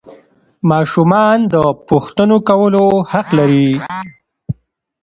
ماشومان 0.69 1.37
د 1.53 1.55
پوښتنو 1.89 2.37
کولو 2.49 2.85
حق 3.11 3.27
لري 3.39 3.69